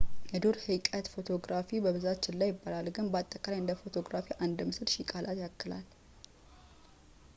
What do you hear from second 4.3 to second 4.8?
አንድ